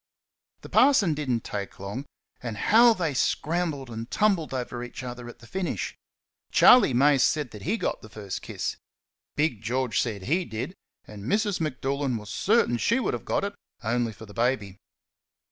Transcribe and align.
The 0.61 0.69
parson 0.69 1.13
did 1.13 1.29
n't 1.29 1.43
take 1.43 1.79
long; 1.79 2.07
and 2.41 2.57
how 2.57 2.95
they 2.95 3.13
scrambled 3.13 3.91
and 3.91 4.09
tumbled 4.09 4.51
over 4.51 4.83
each 4.83 5.03
other 5.03 5.29
at 5.29 5.37
the 5.37 5.45
finish! 5.45 5.93
Charley 6.51 6.91
Mace 6.91 7.23
said 7.23 7.51
that 7.51 7.61
he 7.61 7.77
got 7.77 8.01
the 8.01 8.09
first 8.09 8.41
kiss; 8.41 8.77
Big 9.35 9.61
George 9.61 10.01
said 10.01 10.23
HE 10.23 10.45
did; 10.45 10.73
and 11.05 11.25
Mrs. 11.25 11.61
M'Doolan 11.61 12.17
was 12.17 12.31
certain 12.31 12.77
she 12.77 12.99
would 12.99 13.13
have 13.13 13.25
got 13.25 13.43
it 13.43 13.53
only 13.83 14.11
for 14.11 14.25
the 14.25 14.33
baby. 14.33 14.77